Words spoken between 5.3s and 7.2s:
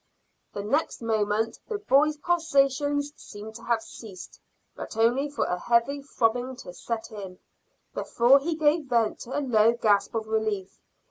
a heavy throbbing to set